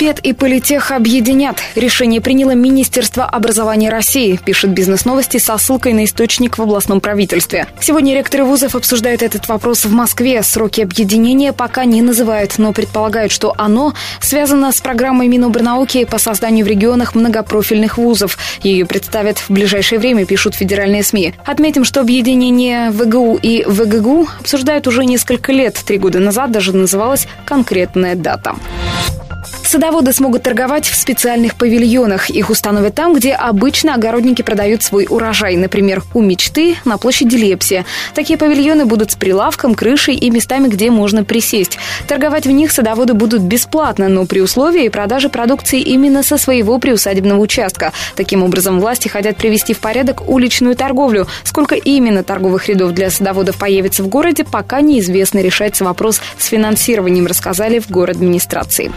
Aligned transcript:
ПЕД 0.00 0.20
и 0.20 0.32
Политех 0.32 0.92
объединят. 0.92 1.58
Решение 1.74 2.22
приняло 2.22 2.52
Министерство 2.52 3.26
образования 3.26 3.90
России, 3.90 4.40
пишет 4.42 4.70
бизнес-новости 4.70 5.36
со 5.36 5.58
ссылкой 5.58 5.92
на 5.92 6.06
источник 6.06 6.56
в 6.56 6.62
областном 6.62 7.02
правительстве. 7.02 7.66
Сегодня 7.82 8.14
ректоры 8.14 8.44
вузов 8.44 8.74
обсуждают 8.74 9.22
этот 9.22 9.46
вопрос 9.46 9.84
в 9.84 9.92
Москве. 9.92 10.42
Сроки 10.42 10.80
объединения 10.80 11.52
пока 11.52 11.84
не 11.84 12.00
называют, 12.00 12.54
но 12.56 12.72
предполагают, 12.72 13.30
что 13.30 13.54
оно 13.58 13.92
связано 14.22 14.72
с 14.72 14.80
программой 14.80 15.28
Минобрнауки 15.28 16.06
по 16.06 16.16
созданию 16.16 16.64
в 16.64 16.68
регионах 16.70 17.14
многопрофильных 17.14 17.98
вузов. 17.98 18.38
Ее 18.62 18.86
представят 18.86 19.36
в 19.36 19.50
ближайшее 19.50 19.98
время, 19.98 20.24
пишут 20.24 20.54
федеральные 20.54 21.02
СМИ. 21.02 21.34
Отметим, 21.44 21.84
что 21.84 22.00
объединение 22.00 22.90
ВГУ 22.90 23.38
и 23.42 23.64
ВГГУ 23.66 24.28
обсуждают 24.40 24.86
уже 24.86 25.04
несколько 25.04 25.52
лет. 25.52 25.78
Три 25.84 25.98
года 25.98 26.20
назад 26.20 26.52
даже 26.52 26.74
называлась 26.74 27.28
конкретная 27.44 28.14
дата. 28.14 28.54
Садоводы 29.70 30.12
смогут 30.12 30.42
торговать 30.42 30.86
в 30.86 30.96
специальных 30.96 31.54
павильонах. 31.54 32.28
Их 32.28 32.50
установят 32.50 32.94
там, 32.96 33.14
где 33.14 33.34
обычно 33.34 33.94
огородники 33.94 34.42
продают 34.42 34.82
свой 34.82 35.06
урожай. 35.08 35.56
Например, 35.56 36.02
у 36.12 36.22
мечты 36.22 36.76
на 36.84 36.98
площади 36.98 37.36
Лепсия. 37.36 37.86
Такие 38.14 38.36
павильоны 38.36 38.84
будут 38.84 39.12
с 39.12 39.14
прилавком, 39.14 39.76
крышей 39.76 40.16
и 40.16 40.28
местами, 40.30 40.66
где 40.66 40.90
можно 40.90 41.22
присесть. 41.22 41.78
Торговать 42.08 42.46
в 42.46 42.50
них 42.50 42.72
садоводы 42.72 43.14
будут 43.14 43.42
бесплатно, 43.42 44.08
но 44.08 44.26
при 44.26 44.40
условии 44.40 44.88
продажи 44.88 45.28
продукции 45.28 45.80
именно 45.80 46.22
со 46.24 46.36
своего 46.36 46.78
приусадебного 46.78 47.38
участка. 47.38 47.92
Таким 48.16 48.42
образом, 48.42 48.80
власти 48.80 49.06
хотят 49.06 49.36
привести 49.36 49.72
в 49.72 49.78
порядок 49.78 50.28
уличную 50.28 50.74
торговлю. 50.74 51.28
Сколько 51.44 51.76
именно 51.76 52.24
торговых 52.24 52.68
рядов 52.68 52.92
для 52.92 53.08
садоводов 53.10 53.56
появится 53.56 54.02
в 54.02 54.08
городе, 54.08 54.44
пока 54.44 54.80
неизвестно. 54.80 55.38
Решается 55.38 55.84
вопрос 55.84 56.20
с 56.38 56.46
финансированием, 56.46 57.26
рассказали 57.26 57.78
в 57.78 57.88
город 57.88 58.16
администрации. 58.16 58.90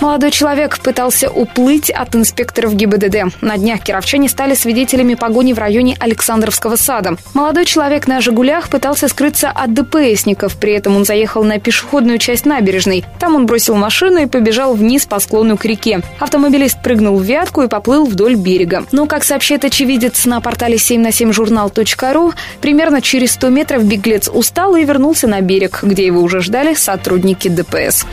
Молодой 0.00 0.30
человек 0.30 0.78
пытался 0.78 1.30
уплыть 1.30 1.90
от 1.90 2.14
инспекторов 2.14 2.74
ГИБДД. 2.74 3.40
На 3.40 3.56
днях 3.56 3.80
кировчане 3.82 4.28
стали 4.28 4.54
свидетелями 4.54 5.14
погони 5.14 5.52
в 5.52 5.58
районе 5.58 5.96
Александровского 5.98 6.76
сада. 6.76 7.16
Молодой 7.32 7.64
человек 7.64 8.06
на 8.06 8.20
«Жигулях» 8.20 8.68
пытался 8.68 9.08
скрыться 9.08 9.50
от 9.50 9.72
ДПСников. 9.72 10.56
При 10.56 10.72
этом 10.72 10.96
он 10.96 11.04
заехал 11.04 11.44
на 11.44 11.58
пешеходную 11.58 12.18
часть 12.18 12.44
набережной. 12.44 13.04
Там 13.18 13.34
он 13.34 13.46
бросил 13.46 13.74
машину 13.74 14.18
и 14.18 14.26
побежал 14.26 14.74
вниз 14.74 15.06
по 15.06 15.18
склону 15.18 15.56
к 15.56 15.64
реке. 15.64 16.00
Автомобилист 16.18 16.82
прыгнул 16.82 17.16
в 17.18 17.22
вятку 17.22 17.62
и 17.62 17.68
поплыл 17.68 18.04
вдоль 18.04 18.34
берега. 18.34 18.84
Но, 18.92 19.06
как 19.06 19.24
сообщает 19.24 19.64
очевидец 19.64 20.26
на 20.26 20.40
портале 20.40 20.78
7 20.78 21.00
на 21.00 21.12
7 21.12 21.32
журнал.ру, 21.32 22.32
примерно 22.60 23.00
через 23.00 23.32
100 23.32 23.48
метров 23.48 23.84
беглец 23.84 24.28
устал 24.28 24.76
и 24.76 24.84
вернулся 24.84 25.26
на 25.26 25.40
берег, 25.40 25.80
где 25.82 26.04
его 26.04 26.20
уже 26.20 26.40
ждали 26.40 26.74
сотрудники 26.74 27.48
ДПС. 27.48 28.04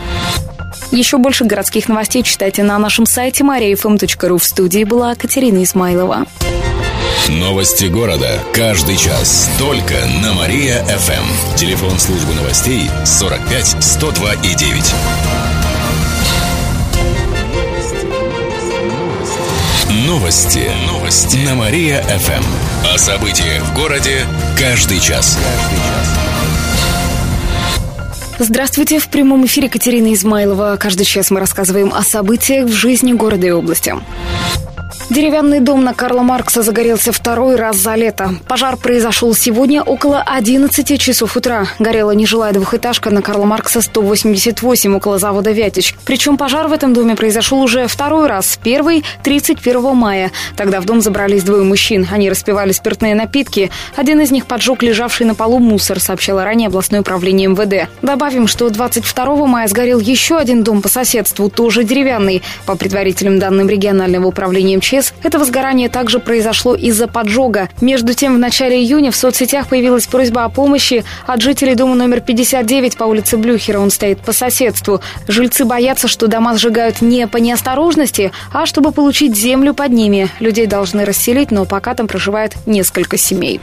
Еще 0.94 1.18
больше 1.18 1.44
городских 1.44 1.90
новостей 1.90 2.22
читайте 2.22 2.62
на 2.62 2.78
нашем 2.78 3.08
сайте 3.08 3.44
mariafm.ru. 3.44 4.38
В 4.38 4.44
студии 4.44 4.84
была 4.84 5.16
Катерина 5.16 5.64
Измайлова. 5.64 6.28
Новости 7.30 7.86
города. 7.86 8.40
Каждый 8.54 8.96
час. 8.98 9.50
Только 9.58 9.96
на 10.22 10.34
Мария-ФМ. 10.34 11.56
Телефон 11.56 11.98
службы 11.98 12.36
новостей 12.36 12.92
45 13.06 13.84
102 13.84 14.34
и 14.36 14.54
9. 14.54 14.94
Новости. 20.06 20.70
Новости. 20.86 21.38
На 21.38 21.56
Мария-ФМ. 21.56 22.44
О 22.94 22.98
событиях 23.00 23.64
в 23.64 23.74
городе 23.74 24.28
каждый 24.60 25.00
час. 25.00 25.40
Каждый 25.42 25.78
час. 25.78 26.33
Здравствуйте, 28.40 28.98
в 28.98 29.10
прямом 29.10 29.46
эфире 29.46 29.70
Катерина 29.70 30.12
Измайлова. 30.14 30.76
Каждый 30.80 31.06
час 31.06 31.30
мы 31.30 31.40
рассказываем 31.40 31.94
о 31.94 32.02
событиях 32.02 32.68
в 32.68 32.72
жизни 32.72 33.14
города 33.14 33.46
и 33.46 33.52
области. 33.52 33.94
Деревянный 35.14 35.60
дом 35.60 35.84
на 35.84 35.94
Карла 35.94 36.24
Маркса 36.24 36.64
загорелся 36.64 37.12
второй 37.12 37.56
раз 37.56 37.76
за 37.76 37.94
лето. 37.94 38.32
Пожар 38.48 38.78
произошел 38.78 39.36
сегодня 39.36 39.84
около 39.84 40.24
11 40.24 41.00
часов 41.00 41.38
утра. 41.38 41.68
Горела 41.78 42.10
нежилая 42.10 42.52
двухэтажка 42.52 43.12
на 43.12 43.22
Карла 43.22 43.46
Маркса 43.46 43.82
188 43.82 44.96
около 44.96 45.20
завода 45.20 45.52
«Вятич». 45.52 45.94
Причем 46.04 46.36
пожар 46.36 46.68
в 46.68 46.74
этом 46.74 46.96
доме 46.96 47.16
произошел 47.16 47.62
уже 47.62 47.86
второй 47.86 48.26
раз. 48.26 48.60
Первый– 48.64 49.06
31 49.24 49.96
мая. 49.96 50.32
Тогда 50.56 50.82
в 50.82 50.86
дом 50.86 51.00
забрались 51.00 51.44
двое 51.44 51.62
мужчин. 51.62 52.08
Они 52.12 52.28
распивали 52.28 52.72
спиртные 52.72 53.14
напитки. 53.14 53.70
Один 53.96 54.20
из 54.20 54.32
них 54.32 54.48
поджег 54.48 54.82
лежавший 54.82 55.28
на 55.28 55.36
полу 55.36 55.60
мусор, 55.60 56.00
сообщало 56.00 56.44
ранее 56.44 56.70
областное 56.70 57.02
управление 57.02 57.50
МВД. 57.50 57.88
Добавим, 58.02 58.48
что 58.48 58.68
22 58.68 59.46
мая 59.46 59.68
сгорел 59.68 60.00
еще 60.00 60.40
один 60.40 60.64
дом 60.64 60.82
по 60.82 60.90
соседству, 60.90 61.52
тоже 61.52 61.84
деревянный. 61.84 62.42
По 62.66 62.76
предварительным 62.76 63.38
данным 63.38 63.70
регионального 63.70 64.26
управления 64.26 64.78
МЧС, 64.78 65.03
ЧС, 65.04 65.14
это 65.24 65.40
возгорание 65.40 65.90
также 65.90 66.20
произошло 66.20 66.76
из-за 66.76 67.08
поджога. 67.08 67.70
Между 67.82 68.14
тем, 68.14 68.36
в 68.36 68.40
начале 68.40 68.82
июня 68.82 69.12
в 69.12 69.16
соцсетях 69.16 69.68
появилась 69.68 70.08
просьба 70.08 70.46
о 70.46 70.50
помощи 70.50 71.04
от 71.26 71.42
жителей 71.42 71.76
дома 71.76 71.96
номер 71.96 72.22
59 72.22 72.98
по 72.98 73.04
улице 73.06 73.38
Блюхера. 73.38 73.80
Он 73.80 73.92
стоит 73.92 74.20
по 74.20 74.32
соседству. 74.32 75.02
Жильцы 75.28 75.66
боятся, 75.66 76.08
что 76.08 76.28
дома 76.28 76.58
сжигают 76.58 77.02
не 77.02 77.28
по 77.28 77.38
неосторожности, 77.38 78.32
а 78.52 78.66
чтобы 78.66 78.92
получить 78.92 79.36
землю 79.36 79.74
под 79.74 79.92
ними. 79.92 80.30
Людей 80.40 80.68
должны 80.68 81.06
расселить, 81.06 81.52
но 81.52 81.66
пока 81.66 81.94
там 81.94 82.08
проживает 82.08 82.54
несколько 82.66 83.18
семей. 83.18 83.60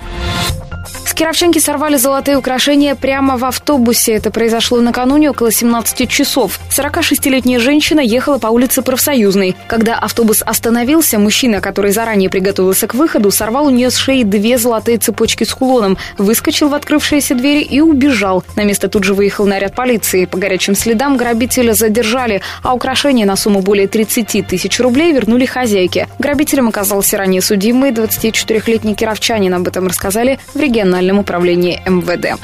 Кировчанки 1.20 1.58
сорвали 1.58 1.98
золотые 1.98 2.38
украшения 2.38 2.94
прямо 2.94 3.36
в 3.36 3.44
автобусе. 3.44 4.14
Это 4.14 4.30
произошло 4.30 4.80
накануне 4.80 5.28
около 5.28 5.52
17 5.52 6.08
часов. 6.08 6.58
46-летняя 6.70 7.58
женщина 7.58 8.00
ехала 8.00 8.38
по 8.38 8.46
улице 8.46 8.80
Профсоюзной. 8.80 9.54
Когда 9.66 9.96
автобус 9.96 10.42
остановился, 10.42 11.18
мужчина, 11.18 11.60
который 11.60 11.92
заранее 11.92 12.30
приготовился 12.30 12.86
к 12.86 12.94
выходу, 12.94 13.30
сорвал 13.30 13.66
у 13.66 13.68
нее 13.68 13.90
с 13.90 13.96
шеи 13.96 14.22
две 14.22 14.56
золотые 14.56 14.96
цепочки 14.96 15.44
с 15.44 15.52
кулоном, 15.52 15.98
выскочил 16.16 16.70
в 16.70 16.74
открывшиеся 16.74 17.34
двери 17.34 17.60
и 17.60 17.82
убежал. 17.82 18.42
На 18.56 18.64
место 18.64 18.88
тут 18.88 19.04
же 19.04 19.12
выехал 19.12 19.44
наряд 19.44 19.74
полиции. 19.74 20.24
По 20.24 20.38
горячим 20.38 20.74
следам 20.74 21.18
грабителя 21.18 21.74
задержали, 21.74 22.40
а 22.62 22.74
украшения 22.74 23.26
на 23.26 23.36
сумму 23.36 23.60
более 23.60 23.88
30 23.88 24.46
тысяч 24.46 24.80
рублей 24.80 25.12
вернули 25.12 25.44
хозяйке. 25.44 26.08
Грабителем 26.18 26.68
оказался 26.68 27.18
ранее 27.18 27.42
судимый 27.42 27.90
24-летний 27.90 28.94
кировчанин. 28.94 29.52
Об 29.52 29.68
этом 29.68 29.86
рассказали 29.86 30.38
в 30.54 30.56
региональном 30.56 30.69
региональном 30.70 31.18
управлении 31.18 31.82
МВД. 31.86 32.40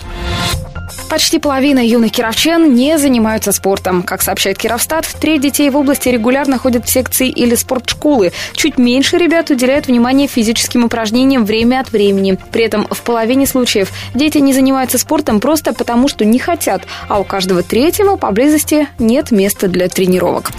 Почти 1.09 1.39
половина 1.39 1.79
юных 1.79 2.11
кировчан 2.11 2.75
не 2.75 2.99
занимаются 2.99 3.53
спортом. 3.53 4.03
Как 4.03 4.23
сообщает 4.23 4.59
Кировстат, 4.59 5.07
треть 5.21 5.41
детей 5.41 5.71
в 5.71 5.77
области 5.77 6.09
регулярно 6.09 6.59
ходят 6.59 6.85
в 6.85 6.91
секции 6.91 7.29
или 7.29 7.55
спортшколы. 7.55 8.33
Чуть 8.55 8.77
меньше 8.77 9.17
ребят 9.17 9.51
уделяют 9.51 9.87
внимание 9.87 10.27
физическим 10.27 10.85
упражнениям 10.85 11.45
время 11.45 11.81
от 11.81 11.93
времени. 11.93 12.39
При 12.51 12.65
этом 12.65 12.89
в 12.91 13.03
половине 13.03 13.47
случаев 13.47 13.93
дети 14.15 14.39
не 14.39 14.53
занимаются 14.53 14.99
спортом 14.99 15.41
просто 15.41 15.73
потому, 15.73 16.09
что 16.09 16.25
не 16.25 16.41
хотят, 16.41 16.83
а 17.09 17.21
у 17.21 17.25
каждого 17.25 17.63
третьего 17.63 18.17
поблизости 18.17 18.89
нет 18.99 19.31
места 19.31 19.69
для 19.69 19.89
тренировок. 19.89 20.51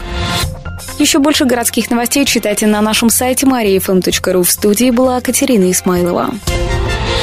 Еще 0.98 1.20
больше 1.20 1.46
городских 1.46 1.92
новостей 1.92 2.26
читайте 2.26 2.68
на 2.68 2.82
нашем 2.82 3.10
сайте 3.10 3.46
mariafm.ru. 3.46 4.44
В 4.44 4.52
студии 4.52 4.92
была 4.92 5.20
Катерина 5.22 5.70
Исмайлова. 5.72 6.32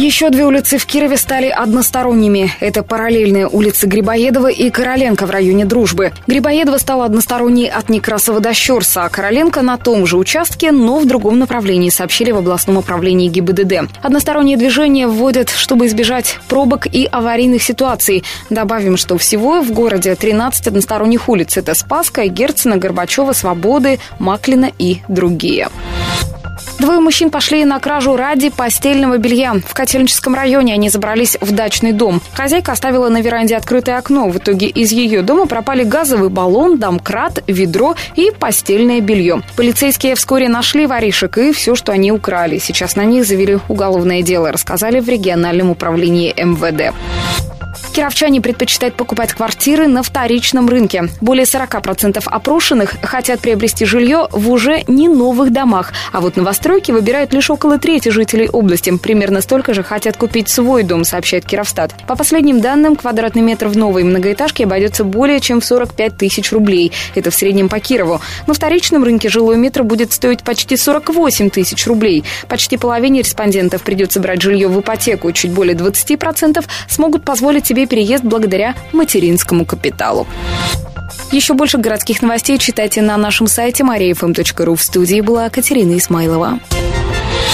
Еще 0.00 0.30
две 0.30 0.46
улицы 0.46 0.78
в 0.78 0.86
Кирове 0.86 1.18
стали 1.18 1.48
односторонними. 1.48 2.50
Это 2.60 2.82
параллельные 2.82 3.46
улицы 3.46 3.86
Грибоедова 3.86 4.46
и 4.46 4.70
Короленко 4.70 5.26
в 5.26 5.30
районе 5.30 5.66
Дружбы. 5.66 6.12
Грибоедова 6.26 6.78
стала 6.78 7.04
односторонней 7.04 7.68
от 7.68 7.90
Некрасова 7.90 8.40
до 8.40 8.54
Щерса, 8.54 9.04
а 9.04 9.10
Короленко 9.10 9.60
на 9.60 9.76
том 9.76 10.06
же 10.06 10.16
участке, 10.16 10.72
но 10.72 11.00
в 11.00 11.06
другом 11.06 11.38
направлении, 11.38 11.90
сообщили 11.90 12.30
в 12.30 12.38
областном 12.38 12.78
управлении 12.78 13.28
ГИБДД. 13.28 13.90
Одностороннее 14.00 14.56
движение 14.56 15.06
вводят, 15.06 15.50
чтобы 15.50 15.86
избежать 15.86 16.38
пробок 16.48 16.86
и 16.86 17.04
аварийных 17.04 17.62
ситуаций. 17.62 18.24
Добавим, 18.48 18.96
что 18.96 19.18
всего 19.18 19.60
в 19.60 19.70
городе 19.70 20.14
13 20.14 20.68
односторонних 20.68 21.28
улиц. 21.28 21.58
Это 21.58 21.74
Спаска, 21.74 22.26
Герцена, 22.26 22.78
Горбачева, 22.78 23.34
Свободы, 23.34 23.98
Маклина 24.18 24.72
и 24.78 25.02
другие. 25.08 25.68
Двое 26.80 26.98
мужчин 26.98 27.30
пошли 27.30 27.66
на 27.66 27.78
кражу 27.78 28.16
ради 28.16 28.48
постельного 28.48 29.18
белья. 29.18 29.52
В 29.52 29.74
Котельническом 29.74 30.34
районе 30.34 30.72
они 30.72 30.88
забрались 30.88 31.36
в 31.38 31.52
дачный 31.52 31.92
дом. 31.92 32.22
Хозяйка 32.32 32.72
оставила 32.72 33.10
на 33.10 33.20
веранде 33.20 33.54
открытое 33.54 33.98
окно. 33.98 34.30
В 34.30 34.38
итоге 34.38 34.66
из 34.66 34.90
ее 34.90 35.20
дома 35.20 35.44
пропали 35.44 35.84
газовый 35.84 36.30
баллон, 36.30 36.78
домкрат, 36.78 37.44
ведро 37.46 37.96
и 38.16 38.30
постельное 38.30 39.02
белье. 39.02 39.42
Полицейские 39.56 40.14
вскоре 40.14 40.48
нашли 40.48 40.86
воришек 40.86 41.36
и 41.36 41.52
все, 41.52 41.74
что 41.74 41.92
они 41.92 42.12
украли. 42.12 42.56
Сейчас 42.56 42.96
на 42.96 43.04
них 43.04 43.26
завели 43.26 43.58
уголовное 43.68 44.22
дело, 44.22 44.50
рассказали 44.50 45.00
в 45.00 45.08
региональном 45.08 45.68
управлении 45.68 46.32
МВД. 46.34 46.94
Кировчане 47.90 48.40
предпочитают 48.40 48.94
покупать 48.94 49.32
квартиры 49.32 49.88
на 49.88 50.02
вторичном 50.02 50.68
рынке. 50.68 51.08
Более 51.20 51.44
40% 51.44 52.22
опрошенных 52.24 52.94
хотят 53.02 53.40
приобрести 53.40 53.84
жилье 53.84 54.28
в 54.30 54.50
уже 54.50 54.84
не 54.86 55.08
новых 55.08 55.50
домах, 55.50 55.92
а 56.12 56.20
вот 56.20 56.36
новостройки 56.36 56.92
выбирают 56.92 57.32
лишь 57.32 57.50
около 57.50 57.78
трети 57.78 58.10
жителей 58.10 58.48
области. 58.48 58.96
Примерно 58.96 59.40
столько 59.40 59.74
же 59.74 59.82
хотят 59.82 60.16
купить 60.16 60.48
свой 60.48 60.84
дом, 60.84 61.04
сообщает 61.04 61.44
Кировстат. 61.44 61.92
По 62.06 62.14
последним 62.14 62.60
данным, 62.60 62.94
квадратный 62.94 63.42
метр 63.42 63.66
в 63.66 63.76
новой 63.76 64.04
многоэтажке 64.04 64.64
обойдется 64.64 65.02
более 65.02 65.40
чем 65.40 65.60
в 65.60 65.64
45 65.64 66.16
тысяч 66.16 66.52
рублей. 66.52 66.92
Это 67.14 67.30
в 67.30 67.34
среднем 67.34 67.68
по 67.68 67.80
Кирову. 67.80 68.20
На 68.46 68.54
вторичном 68.54 69.02
рынке 69.02 69.28
жилой 69.28 69.56
метр 69.56 69.82
будет 69.82 70.12
стоить 70.12 70.42
почти 70.42 70.76
48 70.76 71.50
тысяч 71.50 71.86
рублей. 71.86 72.24
Почти 72.48 72.76
половине 72.76 73.22
респондентов 73.22 73.82
придется 73.82 74.20
брать 74.20 74.40
жилье 74.40 74.68
в 74.68 74.80
ипотеку. 74.80 75.32
Чуть 75.32 75.50
более 75.50 75.74
20% 75.74 76.64
смогут 76.88 77.24
позволить 77.24 77.66
себе 77.66 77.79
переезд 77.86 78.24
благодаря 78.24 78.74
материнскому 78.92 79.64
капиталу. 79.64 80.26
Еще 81.32 81.54
больше 81.54 81.78
городских 81.78 82.22
новостей 82.22 82.58
читайте 82.58 83.02
на 83.02 83.16
нашем 83.16 83.46
сайте 83.46 83.84
mariafm.ru. 83.84 84.74
В 84.74 84.82
студии 84.82 85.20
была 85.20 85.48
Катерина 85.48 85.96
Исмайлова. 85.96 86.58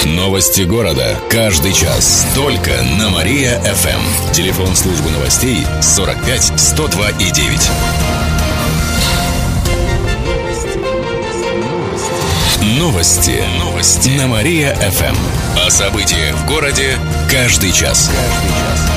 Новости 0.04 0.62
города. 0.62 1.16
Каждый 1.28 1.72
час. 1.72 2.26
Только 2.34 2.70
на 2.98 3.10
Мария-ФМ. 3.10 4.32
Телефон 4.32 4.74
службы 4.76 5.10
новостей 5.10 5.66
45 5.82 6.52
102 6.56 7.10
и 7.10 7.30
9. 7.30 7.70
Новости. 12.78 13.42
Новости. 13.58 14.10
На 14.10 14.26
Мария-ФМ. 14.28 15.16
О 15.66 15.70
событиях 15.70 16.36
в 16.36 16.46
городе 16.46 16.96
каждый 17.30 17.72
час. 17.72 18.08
Каждый 18.08 18.48
час. 18.50 18.95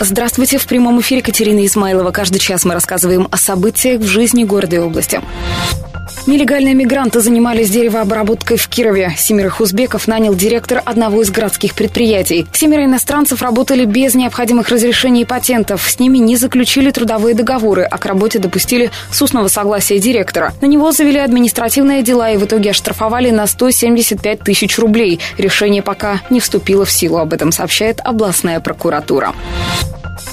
Здравствуйте. 0.00 0.58
В 0.58 0.66
прямом 0.66 1.00
эфире 1.00 1.22
Катерина 1.22 1.66
Измайлова. 1.66 2.12
Каждый 2.12 2.38
час 2.38 2.64
мы 2.64 2.74
рассказываем 2.74 3.26
о 3.32 3.36
событиях 3.36 4.00
в 4.00 4.06
жизни 4.06 4.44
города 4.44 4.76
и 4.76 4.78
области. 4.78 5.20
Нелегальные 6.28 6.74
мигранты 6.74 7.20
занимались 7.20 7.70
деревообработкой 7.70 8.58
в 8.58 8.68
Кирове. 8.68 9.14
Семерых 9.16 9.62
узбеков 9.62 10.06
нанял 10.06 10.34
директор 10.34 10.82
одного 10.84 11.22
из 11.22 11.30
городских 11.30 11.74
предприятий. 11.74 12.46
Семеро 12.52 12.84
иностранцев 12.84 13.40
работали 13.40 13.86
без 13.86 14.14
необходимых 14.14 14.68
разрешений 14.68 15.22
и 15.22 15.24
патентов. 15.24 15.88
С 15.88 15.98
ними 15.98 16.18
не 16.18 16.36
заключили 16.36 16.90
трудовые 16.90 17.34
договоры, 17.34 17.84
а 17.84 17.96
к 17.96 18.04
работе 18.04 18.38
допустили 18.40 18.90
с 19.10 19.22
устного 19.22 19.48
согласия 19.48 19.98
директора. 19.98 20.52
На 20.60 20.66
него 20.66 20.92
завели 20.92 21.18
административные 21.18 22.02
дела 22.02 22.30
и 22.30 22.36
в 22.36 22.44
итоге 22.44 22.72
оштрафовали 22.72 23.30
на 23.30 23.46
175 23.46 24.40
тысяч 24.40 24.78
рублей. 24.78 25.20
Решение 25.38 25.80
пока 25.80 26.20
не 26.28 26.40
вступило 26.40 26.84
в 26.84 26.90
силу. 26.90 27.16
Об 27.16 27.32
этом 27.32 27.52
сообщает 27.52 28.00
областная 28.04 28.60
прокуратура. 28.60 29.32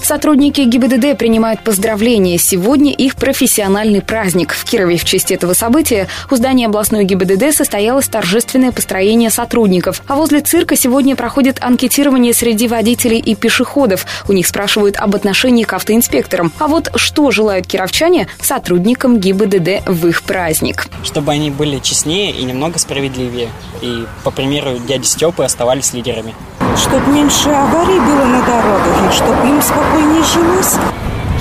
Сотрудники 0.06 0.62
ГИБДД 0.62 1.18
принимают 1.18 1.62
поздравления. 1.62 2.38
Сегодня 2.38 2.92
их 2.92 3.16
профессиональный 3.16 4.02
праздник. 4.02 4.54
В 4.54 4.64
Кирове 4.64 4.98
в 4.98 5.04
честь 5.04 5.32
этого 5.32 5.54
события 5.54 5.85
у 6.32 6.36
здания 6.36 6.66
областной 6.66 7.04
ГИБДД 7.04 7.56
состоялось 7.56 8.08
торжественное 8.08 8.72
построение 8.72 9.30
сотрудников. 9.30 10.02
А 10.08 10.16
возле 10.16 10.42
цирка 10.42 10.76
сегодня 10.76 11.16
проходит 11.16 11.62
анкетирование 11.62 12.34
среди 12.34 12.68
водителей 12.68 13.20
и 13.20 13.36
пешеходов. 13.36 14.06
У 14.28 14.34
них 14.34 14.48
спрашивают 14.48 14.98
об 14.98 15.16
отношении 15.16 15.64
к 15.64 15.74
автоинспекторам. 15.74 16.52
А 16.60 16.68
вот 16.68 16.90
что 16.96 17.32
желают 17.32 17.68
кировчане 17.68 18.28
сотрудникам 18.42 19.20
ГИБДД 19.20 19.88
в 19.88 20.08
их 20.08 20.24
праздник? 20.24 20.88
Чтобы 21.04 21.32
они 21.32 21.52
были 21.52 21.80
честнее 21.80 22.32
и 22.32 22.44
немного 22.44 22.80
справедливее. 22.80 23.50
И, 23.82 24.06
по 24.24 24.32
примеру 24.32 24.78
дяди 24.80 25.06
Степы, 25.06 25.44
оставались 25.44 25.94
лидерами 25.94 26.34
чтобы 26.78 27.08
меньше 27.08 27.50
аварий 27.50 28.00
было 28.00 28.26
на 28.26 28.42
дорогах, 28.42 29.10
и 29.10 29.16
чтобы 29.16 29.48
им 29.48 29.62
спокойнее 29.62 30.24
жилось. 30.24 30.76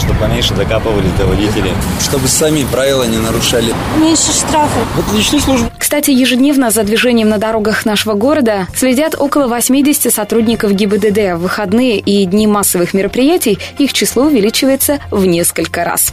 Чтобы 0.04 0.20
поменьше 0.20 0.54
докапывались 0.54 1.12
до 1.12 1.24
водителей. 1.24 1.72
Чтобы 1.98 2.28
сами 2.28 2.64
правила 2.70 3.04
не 3.04 3.16
нарушали. 3.16 3.72
Меньше 3.98 4.32
штрафов. 4.32 4.86
Вот 4.96 5.16
личной 5.16 5.40
службы. 5.40 5.70
Кстати, 5.78 6.10
ежедневно 6.10 6.70
за 6.70 6.82
движением 6.82 7.30
на 7.30 7.38
дорогах 7.38 7.86
нашего 7.86 8.12
города 8.12 8.66
следят 8.76 9.14
около 9.18 9.46
80 9.46 10.12
сотрудников 10.12 10.72
ГИБДД. 10.72 11.36
В 11.36 11.38
выходные 11.38 11.98
и 12.00 12.26
дни 12.26 12.46
массовых 12.46 12.92
мероприятий 12.92 13.58
их 13.78 13.94
число 13.94 14.24
увеличивается 14.24 14.98
в 15.10 15.24
несколько 15.24 15.84
раз. 15.84 16.12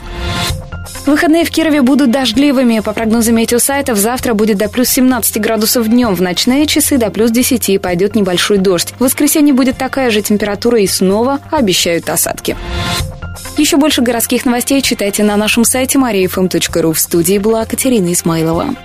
Выходные 1.05 1.43
в 1.43 1.49
Кирове 1.49 1.81
будут 1.81 2.11
дождливыми. 2.11 2.79
По 2.79 2.93
прогнозам 2.93 3.35
метеосайтов, 3.35 3.97
завтра 3.97 4.33
будет 4.33 4.57
до 4.57 4.69
плюс 4.69 4.87
17 4.87 5.41
градусов 5.41 5.89
днем. 5.89 6.15
В 6.15 6.21
ночные 6.21 6.65
часы 6.65 6.97
до 6.97 7.09
плюс 7.09 7.31
10 7.31 7.81
пойдет 7.81 8.15
небольшой 8.15 8.57
дождь. 8.57 8.93
В 8.99 9.03
воскресенье 9.03 9.53
будет 9.53 9.77
такая 9.77 10.11
же 10.11 10.21
температура 10.21 10.79
и 10.79 10.87
снова 10.87 11.39
обещают 11.51 12.09
осадки. 12.09 12.55
Еще 13.57 13.77
больше 13.77 14.01
городских 14.01 14.45
новостей 14.45 14.81
читайте 14.81 15.23
на 15.23 15.37
нашем 15.37 15.63
сайте 15.63 15.99
mariafm.ru. 15.99 16.93
В 16.93 16.99
студии 16.99 17.37
была 17.37 17.65
Катерина 17.65 18.11
Исмайлова. 18.13 18.75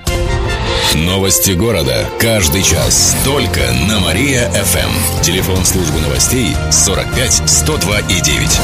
Новости 0.95 1.53
города. 1.53 2.07
Каждый 2.19 2.63
час. 2.63 3.17
Только 3.25 3.61
на 3.89 4.01
Мария-ФМ. 4.01 5.23
Телефон 5.23 5.65
службы 5.65 6.01
новостей 6.01 6.57
45 6.71 7.43
102 7.47 8.01
и 8.01 8.21
9. 8.21 8.61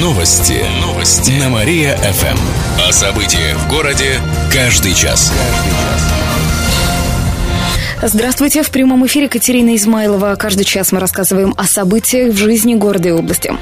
Новости. 0.00 0.64
Новости. 0.80 1.32
На 1.32 1.48
Мария-ФМ. 1.50 2.38
О 2.88 2.92
событиях 2.92 3.58
в 3.58 3.68
городе 3.68 4.20
каждый 4.52 4.94
час. 4.94 5.30
Каждый 5.30 5.70
час. 5.70 6.37
Здравствуйте. 8.00 8.62
В 8.62 8.70
прямом 8.70 9.04
эфире 9.06 9.28
Катерина 9.28 9.74
Измайлова. 9.74 10.36
Каждый 10.36 10.62
час 10.62 10.92
мы 10.92 11.00
рассказываем 11.00 11.52
о 11.56 11.64
событиях 11.64 12.32
в 12.32 12.36
жизни 12.36 12.74
города 12.74 13.08
и 13.08 13.12
области. 13.12 13.52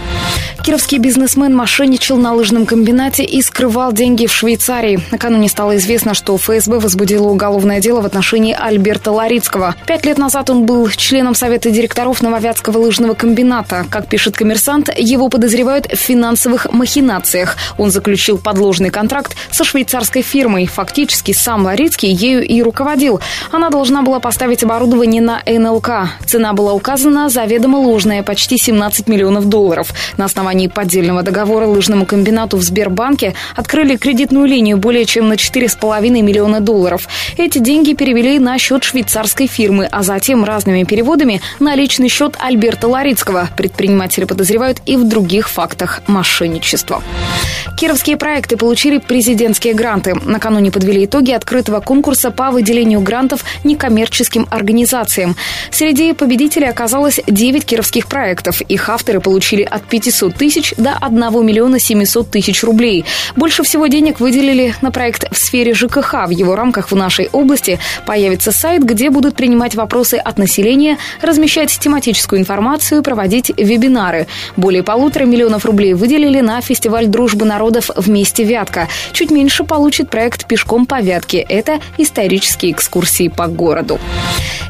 Кировский 0.65 0.99
бизнесмен 0.99 1.55
мошенничал 1.55 2.17
на 2.17 2.33
лыжном 2.33 2.67
комбинате 2.67 3.25
и 3.25 3.41
скрывал 3.43 3.93
деньги 3.93 4.27
в 4.27 4.33
Швейцарии. 4.33 4.99
Накануне 5.13 5.49
стало 5.49 5.77
известно, 5.77 6.15
что 6.15 6.37
ФСБ 6.37 6.81
возбудило 6.81 7.29
уголовное 7.29 7.81
дело 7.81 8.01
в 8.01 8.07
отношении 8.07 8.53
Альберта 8.59 9.13
Ларицкого. 9.13 9.77
Пять 9.87 10.05
лет 10.05 10.19
назад 10.19 10.51
он 10.51 10.67
был 10.67 10.89
членом 10.89 11.35
Совета 11.37 11.71
директоров 11.71 12.21
Нововятского 12.21 12.79
лыжного 12.79 13.15
комбината. 13.15 13.87
Как 13.91 14.09
пишет 14.09 14.37
коммерсант, 14.37 14.91
его 14.97 15.29
подозревают 15.29 15.87
в 15.87 15.97
финансовых 15.97 16.73
махинациях. 16.73 17.57
Он 17.79 17.91
заключил 17.91 18.39
подложный 18.39 18.91
контракт 18.91 19.37
со 19.53 19.63
швейцарской 19.63 20.23
фирмой. 20.23 20.67
Фактически 20.67 21.33
сам 21.33 21.65
Ларицкий 21.65 22.11
ею 22.11 22.45
и 22.45 22.61
руководил. 22.63 23.21
Она 23.53 23.71
должна 23.71 24.03
была 24.03 24.19
поставить 24.19 24.65
оборудование 24.65 25.23
на 25.23 25.43
НЛК. 25.47 26.09
Цена 26.25 26.55
была 26.55 26.73
указана 26.73 27.29
заведомо 27.29 27.77
ложная, 27.77 28.23
почти 28.25 28.59
17 28.59 29.07
миллионов 29.09 29.45
долларов. 29.49 29.93
На 30.17 30.25
основании 30.25 30.46
поддельного 30.69 31.23
договора 31.23 31.67
лыжному 31.67 32.07
комбинату 32.07 32.57
в 32.57 32.63
Сбербанке 32.63 33.35
открыли 33.57 33.97
кредитную 33.97 34.47
линию 34.47 34.77
более 34.77 35.05
чем 35.05 35.29
на 35.29 35.33
4,5 35.33 36.09
миллиона 36.23 36.61
долларов. 36.61 37.09
Эти 37.37 37.59
деньги 37.59 37.95
перевели 37.95 38.39
на 38.39 38.57
счет 38.59 38.85
швейцарской 38.85 39.49
фирмы, 39.49 39.89
а 39.91 40.03
затем 40.05 40.45
разными 40.45 40.85
переводами 40.85 41.41
на 41.59 41.75
личный 41.75 42.09
счет 42.09 42.37
Альберта 42.39 42.87
Ларицкого. 42.87 43.49
Предприниматели 43.57 44.25
подозревают 44.25 44.81
и 44.87 44.97
в 44.97 45.09
других 45.09 45.49
фактах 45.49 46.03
мошенничества. 46.07 47.03
Кировские 47.77 48.17
проекты 48.17 48.57
получили 48.57 48.99
президентские 48.99 49.75
гранты. 49.75 50.15
Накануне 50.15 50.71
подвели 50.71 51.05
итоги 51.05 51.33
открытого 51.33 51.81
конкурса 51.81 52.31
по 52.31 52.51
выделению 52.51 53.01
грантов 53.01 53.45
некоммерческим 53.65 54.47
организациям. 54.51 55.37
Среди 55.71 56.13
победителей 56.13 56.69
оказалось 56.69 57.21
9 57.27 57.65
кировских 57.65 58.07
проектов. 58.07 58.63
Их 58.63 58.89
авторы 58.89 59.21
получили 59.21 59.63
от 59.63 59.83
500 59.83 60.36
тысяч 60.37 60.75
до 60.77 60.93
1 60.95 61.19
миллиона 61.45 61.79
700 61.79 62.31
тысяч 62.31 62.63
рублей. 62.63 63.05
Больше 63.35 63.63
всего 63.63 63.87
денег 63.87 64.21
выделили 64.21 64.75
на 64.83 64.91
проект 64.91 65.25
в 65.33 65.37
сфере 65.37 65.75
ЖКХ. 65.75 66.27
В 66.27 66.31
его 66.31 66.57
рамках 66.57 66.91
в 66.91 66.97
нашей 66.97 67.29
области 67.33 67.79
появится 68.07 68.53
сайт, 68.53 68.85
где 68.85 69.11
будут 69.11 69.35
принимать 69.35 69.75
вопросы 69.75 70.15
от 70.15 70.39
населения, 70.39 70.99
размещать 71.21 71.77
тематическую 71.79 72.41
информацию, 72.41 73.03
проводить 73.03 73.51
вебинары. 73.57 74.27
Более 74.57 74.83
полутора 74.83 75.25
миллионов 75.25 75.65
рублей 75.65 75.95
выделили 75.95 76.41
на 76.41 76.61
фестиваль 76.61 77.07
дружбы 77.07 77.45
народов 77.45 77.91
«Вместе 77.97 78.45
Вятка». 78.45 78.89
Чуть 79.13 79.31
меньше 79.31 79.65
получит 79.65 80.11
проект 80.11 80.47
«Пешком 80.47 80.87
по 80.87 81.01
Вятке». 81.01 81.39
Это 81.39 81.81
исторические 81.99 82.73
экскурсии 82.73 83.29
по 83.29 83.47
городу. 83.47 83.99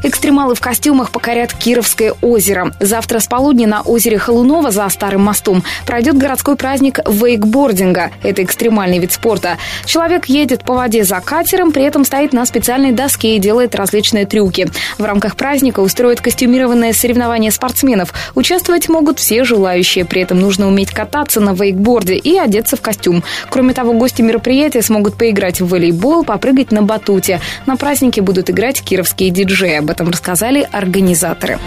Экстремалы 0.03 0.55
в 0.55 0.61
костюмах 0.61 1.11
покорят 1.11 1.53
Кировское 1.53 2.13
озеро. 2.21 2.73
Завтра 2.79 3.19
с 3.19 3.27
полудня 3.27 3.67
на 3.67 3.81
озере 3.81 4.17
Холунова 4.17 4.71
за 4.71 4.87
Старым 4.89 5.23
мостом 5.23 5.56
пройдет 5.85 6.17
городской 6.17 6.55
праздник 6.55 6.99
вейкбординга. 7.07 8.11
Это 8.23 8.43
экстремальный 8.43 8.99
вид 8.99 9.11
спорта. 9.11 9.57
Человек 9.85 10.25
едет 10.25 10.63
по 10.63 10.73
воде 10.73 11.03
за 11.03 11.19
катером, 11.21 11.71
при 11.71 11.83
этом 11.83 12.05
стоит 12.05 12.33
на 12.33 12.45
специальной 12.45 12.91
доске 12.91 13.35
и 13.35 13.39
делает 13.39 13.75
различные 13.75 14.25
трюки. 14.25 14.69
В 14.97 15.03
рамках 15.03 15.35
праздника 15.35 15.79
устроят 15.79 16.21
костюмированное 16.21 16.93
соревнование 16.93 17.51
спортсменов. 17.51 18.13
Участвовать 18.35 18.89
могут 18.89 19.19
все 19.19 19.43
желающие. 19.43 20.05
При 20.05 20.21
этом 20.21 20.39
нужно 20.39 20.67
уметь 20.67 20.91
кататься 20.91 21.39
на 21.39 21.53
вейкборде 21.53 22.15
и 22.15 22.37
одеться 22.37 22.75
в 22.75 22.81
костюм. 22.81 23.23
Кроме 23.49 23.73
того, 23.73 23.93
гости 23.93 24.21
мероприятия 24.21 24.81
смогут 24.81 25.17
поиграть 25.17 25.61
в 25.61 25.67
волейбол, 25.67 26.23
попрыгать 26.23 26.71
на 26.71 26.81
батуте. 26.81 27.41
На 27.65 27.77
празднике 27.77 28.21
будут 28.21 28.49
играть 28.49 28.81
кировские 28.81 29.29
диджеи. 29.29 29.75
Об 29.75 29.89
этом 29.89 30.09
рассказали 30.09 30.67
организаторы. 30.71 31.59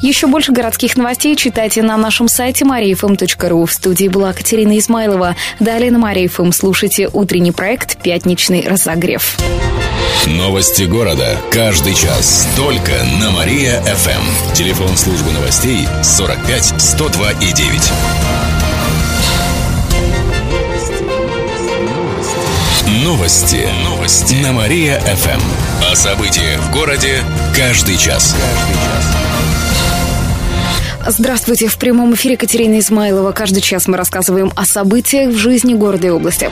Еще 0.00 0.26
больше 0.28 0.52
городских 0.52 0.96
новостей 0.96 1.34
читайте 1.34 1.82
на 1.82 1.96
нашем 1.96 2.28
сайте 2.28 2.64
mariafm.ru. 2.64 3.17
В 3.66 3.72
студии 3.72 4.08
была 4.08 4.32
Катерина 4.32 4.78
Измайлова. 4.78 5.36
Далее 5.60 5.90
на 5.90 5.98
Мария 5.98 6.52
слушайте 6.52 7.08
утренний 7.12 7.52
проект 7.52 8.00
«Пятничный 8.02 8.66
разогрев». 8.68 9.36
Новости 10.26 10.82
города. 10.82 11.38
Каждый 11.50 11.94
час. 11.94 12.46
Только 12.56 12.92
на 13.20 13.30
Мария-ФМ. 13.30 14.54
Телефон 14.54 14.96
службы 14.96 15.32
новостей 15.32 15.88
45 16.02 16.74
102 16.78 17.32
и 17.32 17.52
9. 17.52 17.92
Новости. 23.04 23.68
Новости. 23.84 24.34
На 24.34 24.52
Мария-ФМ. 24.52 25.40
О 25.90 25.96
событиях 25.96 26.60
в 26.60 26.72
городе 26.72 27.22
каждый 27.56 27.96
час. 27.96 28.34
Каждый 28.38 28.74
час. 28.74 29.37
Здравствуйте. 31.10 31.68
В 31.68 31.78
прямом 31.78 32.14
эфире 32.14 32.36
Катерина 32.36 32.78
Измайлова. 32.80 33.32
Каждый 33.32 33.62
час 33.62 33.88
мы 33.88 33.96
рассказываем 33.96 34.52
о 34.54 34.66
событиях 34.66 35.30
в 35.30 35.38
жизни 35.38 35.72
города 35.72 36.06
и 36.06 36.10
области. 36.10 36.50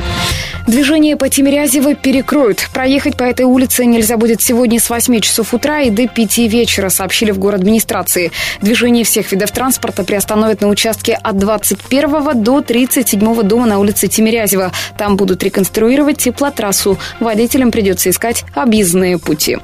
Движение 0.66 1.16
по 1.16 1.28
Тимирязево 1.28 1.94
перекроют. 1.94 2.68
Проехать 2.72 3.16
по 3.16 3.22
этой 3.22 3.46
улице 3.46 3.86
нельзя 3.86 4.16
будет 4.16 4.42
сегодня 4.42 4.80
с 4.80 4.90
8 4.90 5.20
часов 5.20 5.54
утра 5.54 5.82
и 5.82 5.90
до 5.90 6.08
5 6.08 6.38
вечера, 6.38 6.88
сообщили 6.88 7.30
в 7.30 7.38
город 7.38 7.60
администрации. 7.60 8.32
Движение 8.60 9.04
всех 9.04 9.30
видов 9.30 9.52
транспорта 9.52 10.02
приостановят 10.02 10.62
на 10.62 10.68
участке 10.68 11.14
от 11.22 11.38
21 11.38 12.42
до 12.42 12.60
37 12.62 13.42
дома 13.42 13.66
на 13.66 13.78
улице 13.78 14.08
Тимирязева. 14.08 14.72
Там 14.98 15.16
будут 15.16 15.44
реконструировать 15.44 16.18
теплотрассу. 16.18 16.98
Водителям 17.20 17.70
придется 17.70 18.10
искать 18.10 18.44
объездные 18.54 19.18
пути. 19.18 19.58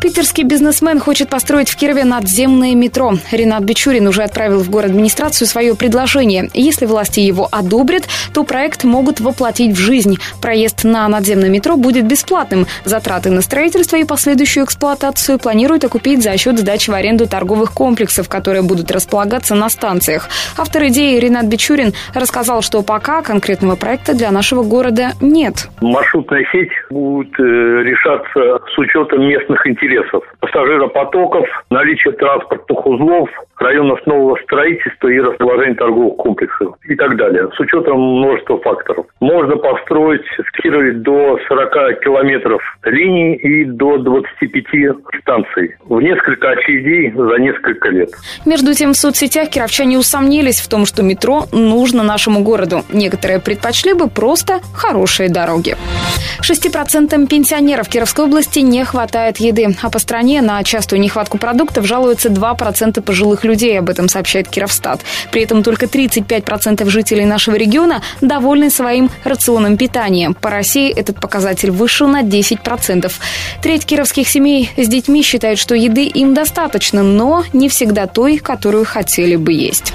Питерский 0.00 0.44
бизнесмен 0.44 1.00
хочет 1.00 1.28
построить 1.28 1.68
в 1.68 1.76
Кирове 1.76 2.04
надземное 2.04 2.74
метро. 2.76 3.14
Ренат 3.32 3.64
Бичурин 3.64 4.06
уже 4.06 4.22
отправил 4.22 4.60
в 4.60 4.70
город 4.70 4.90
администрацию 4.90 5.48
свое 5.48 5.74
предложение. 5.74 6.50
Если 6.54 6.86
власти 6.86 7.18
его 7.18 7.48
одобрят, 7.50 8.04
то 8.32 8.44
проект 8.44 8.84
могут 8.84 9.18
воплотить 9.18 9.76
в 9.76 9.80
жизнь. 9.80 10.07
Проезд 10.40 10.84
на 10.84 11.08
надземное 11.08 11.48
метро 11.48 11.76
будет 11.76 12.06
бесплатным. 12.06 12.66
Затраты 12.84 13.30
на 13.30 13.40
строительство 13.42 13.96
и 13.96 14.04
последующую 14.04 14.64
эксплуатацию 14.64 15.38
планируют 15.38 15.84
окупить 15.84 16.22
за 16.22 16.36
счет 16.38 16.58
сдачи 16.58 16.90
в 16.90 16.94
аренду 16.94 17.28
торговых 17.28 17.72
комплексов, 17.72 18.28
которые 18.28 18.62
будут 18.62 18.90
располагаться 18.90 19.54
на 19.54 19.68
станциях. 19.68 20.28
Автор 20.56 20.86
идеи 20.86 21.18
Ренат 21.18 21.46
Бичурин 21.46 21.92
рассказал, 22.14 22.62
что 22.62 22.82
пока 22.82 23.22
конкретного 23.22 23.76
проекта 23.76 24.14
для 24.14 24.30
нашего 24.30 24.62
города 24.62 25.12
нет. 25.20 25.68
Маршрутная 25.80 26.44
сеть 26.52 26.72
будет 26.90 27.32
э, 27.38 27.42
решаться 27.42 28.60
с 28.74 28.78
учетом 28.78 29.22
местных 29.26 29.66
интересов 29.66 30.24
пассажиропотоков, 30.40 31.46
наличие 31.70 32.12
транспортных 32.14 32.86
узлов, 32.86 33.28
районов 33.60 34.04
нового 34.06 34.36
строительства 34.44 35.08
и 35.08 35.20
расположения 35.20 35.74
торговых 35.74 36.16
комплексов 36.16 36.76
и 36.84 36.94
так 36.94 37.16
далее, 37.16 37.48
с 37.54 37.60
учетом 37.60 38.00
множества 38.00 38.58
факторов. 38.60 39.06
Можно 39.20 39.56
построить 39.56 40.24
в 40.38 40.62
Кирове 40.62 40.92
до 40.92 41.38
40 41.48 42.00
километров 42.00 42.62
линий 42.84 43.34
и 43.36 43.64
до 43.64 43.98
25 43.98 44.64
станций 45.20 45.76
в 45.84 46.00
несколько 46.00 46.50
очередей 46.50 47.12
за 47.12 47.38
несколько 47.40 47.88
лет. 47.88 48.10
Между 48.46 48.74
тем, 48.74 48.92
в 48.92 48.96
соцсетях 48.96 49.50
кировчане 49.50 49.98
усомнились 49.98 50.60
в 50.60 50.68
том, 50.68 50.86
что 50.86 51.02
метро 51.02 51.44
нужно 51.52 52.02
нашему 52.02 52.42
городу. 52.42 52.82
Некоторые 52.92 53.40
предпочли 53.40 53.92
бы 53.92 54.08
просто 54.08 54.60
хорошие 54.74 55.28
дороги. 55.28 55.76
6% 56.42 57.26
пенсионеров 57.26 57.88
Кировской 57.88 58.24
области 58.24 58.60
не 58.60 58.84
хватает 58.84 59.38
еды, 59.38 59.68
а 59.82 59.90
по 59.90 59.98
стране 59.98 60.40
на 60.40 60.62
частую 60.62 61.00
нехватку 61.00 61.38
продуктов 61.38 61.86
жалуются 61.86 62.28
2% 62.28 63.02
пожилых 63.02 63.44
людей, 63.44 63.47
об 63.78 63.88
этом 63.88 64.08
сообщает 64.08 64.48
Кировстат. 64.48 65.00
При 65.30 65.42
этом 65.42 65.62
только 65.62 65.86
35% 65.86 66.88
жителей 66.88 67.24
нашего 67.24 67.56
региона 67.56 68.02
довольны 68.20 68.70
своим 68.70 69.10
рационом 69.24 69.76
питания. 69.76 70.32
По 70.40 70.50
России 70.50 70.90
этот 70.90 71.20
показатель 71.20 71.70
выше 71.70 72.06
на 72.06 72.22
10%. 72.22 73.12
Треть 73.62 73.86
кировских 73.86 74.28
семей 74.28 74.70
с 74.76 74.88
детьми 74.88 75.22
считают, 75.22 75.58
что 75.58 75.74
еды 75.74 76.04
им 76.06 76.34
достаточно, 76.34 77.02
но 77.02 77.44
не 77.52 77.68
всегда 77.68 78.06
той, 78.06 78.38
которую 78.38 78.84
хотели 78.84 79.36
бы 79.36 79.52
есть. 79.52 79.92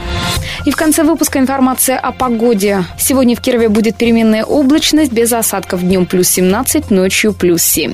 И 0.66 0.72
в 0.72 0.76
конце 0.76 1.04
выпуска 1.04 1.40
информация 1.40 1.98
о 1.98 2.12
погоде. 2.12 2.86
Сегодня 2.98 3.36
в 3.36 3.42
Кирове 3.42 3.70
будет 3.70 3.96
переменная 3.96 4.44
облачность 4.44 5.12
без 5.12 5.32
осадков. 5.34 5.82
Днем 5.82 6.06
плюс 6.06 6.30
17, 6.30 6.92
ночью 6.92 7.34
плюс 7.34 7.64
7. 7.64 7.94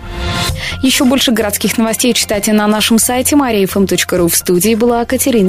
Еще 0.83 1.03
больше 1.03 1.31
городских 1.31 1.77
новостей 1.77 2.13
читайте 2.13 2.53
на 2.53 2.67
нашем 2.67 2.99
сайте 2.99 3.35
mariafm.ru. 3.35 4.29
В 4.29 4.35
студии 4.35 4.75
была 4.75 5.03
Катерина 5.05 5.48